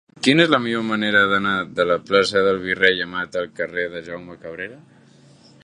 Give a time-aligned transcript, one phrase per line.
[0.25, 4.05] Quina és la millor manera d'anar de la plaça del Virrei Amat al carrer de
[4.09, 4.81] Jaume Cabrera?